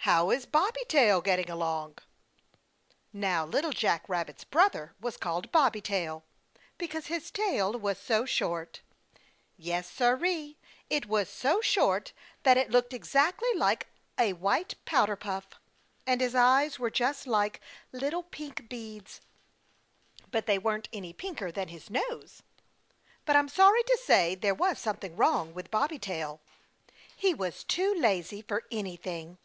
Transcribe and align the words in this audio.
How 0.00 0.30
is 0.30 0.46
Bobby 0.46 0.84
Tail 0.88 1.20
getting 1.20 1.50
along?" 1.50 1.96
Now 3.12 3.44
Little 3.44 3.72
Jack 3.72 4.08
Rabbit's 4.08 4.44
brother 4.44 4.94
was 5.00 5.16
called 5.16 5.50
Bobby 5.50 5.80
Tail, 5.80 6.24
because 6.78 7.06
his 7.06 7.32
tail 7.32 7.72
was 7.72 7.98
so 7.98 8.24
short. 8.24 8.82
Yes, 9.56 9.90
siree, 9.90 10.58
it 10.88 11.06
was 11.06 11.28
so 11.28 11.60
short 11.60 12.12
that 12.44 12.56
it 12.56 12.70
looked 12.70 12.92
exactly 12.94 13.48
like 13.56 13.88
a 14.16 14.34
white 14.34 14.76
powder 14.84 15.16
puff. 15.16 15.46
And 16.06 16.20
his 16.20 16.36
eyes 16.36 16.78
were 16.78 16.88
just 16.88 17.26
like 17.26 17.60
little 17.90 18.22
pink 18.22 18.68
beads. 18.68 19.20
But 20.30 20.46
they 20.46 20.56
weren't 20.60 20.88
any 20.92 21.12
pinker 21.12 21.50
than 21.50 21.66
his 21.66 21.90
nose. 21.90 22.44
But, 23.24 23.34
I'm 23.34 23.48
sorry 23.48 23.82
to 23.82 23.98
say, 24.04 24.36
there 24.36 24.54
was 24.54 24.78
something 24.78 25.16
wrong 25.16 25.52
with 25.52 25.72
Bobby 25.72 25.98
Tail. 25.98 26.40
He 27.16 27.34
was 27.34 27.64
too 27.64 27.92
lazy 27.92 28.40
for 28.40 28.62
anything. 28.70 29.38